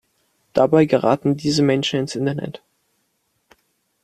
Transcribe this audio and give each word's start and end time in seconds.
Dabei 0.53 0.85
geraten 0.85 1.37
diese 1.37 1.61
Menschen 1.61 1.99
ins 1.99 2.15
Internet. 2.15 2.63